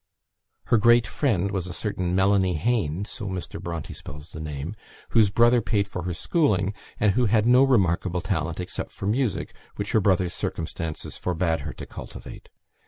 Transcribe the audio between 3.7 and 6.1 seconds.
spells the name), whose brother paid for